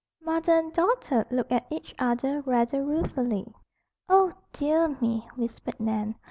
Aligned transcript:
Mother 0.23 0.53
and 0.53 0.73
daughter 0.73 1.27
looked 1.29 1.51
at 1.51 1.67
each 1.69 1.93
other 1.99 2.41
rather 2.47 2.83
ruefully. 2.83 3.45
"Oh, 4.09 4.33
dear 4.51 4.97
me!" 4.99 5.29
whispered 5.35 5.79
Nan. 5.79 6.15